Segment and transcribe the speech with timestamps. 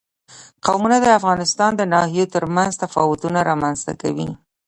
[0.65, 4.29] قومونه د افغانستان د ناحیو ترمنځ تفاوتونه رامنځ ته کوي.